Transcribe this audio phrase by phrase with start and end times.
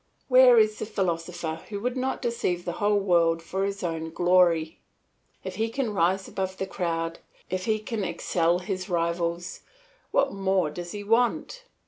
[0.29, 4.79] Where is the philosopher who would not deceive the whole world for his own glory?
[5.43, 7.19] If he can rise above the crowd,
[7.51, 9.61] if he can excel his rivals,
[10.09, 11.65] what more does he want?